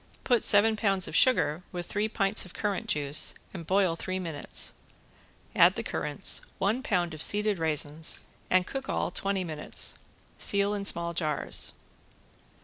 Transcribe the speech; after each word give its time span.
Put 0.23 0.43
seven 0.43 0.75
pounds 0.75 1.07
of 1.07 1.15
sugar 1.15 1.61
with 1.71 1.85
three 1.85 2.09
pints 2.09 2.43
of 2.43 2.55
currant 2.55 2.87
juice 2.87 3.35
and 3.53 3.67
boil 3.67 3.95
three 3.95 4.17
minutes, 4.17 4.73
add 5.55 5.75
the 5.75 5.83
currants, 5.83 6.41
one 6.57 6.81
pound 6.81 7.13
of 7.13 7.21
seeded 7.21 7.59
raisins, 7.59 8.21
and 8.49 8.65
cook 8.65 8.89
all 8.89 9.11
twenty 9.11 9.43
minutes. 9.43 9.99
Seal 10.39 10.73
in 10.73 10.85
small 10.85 11.13
jars. 11.13 11.73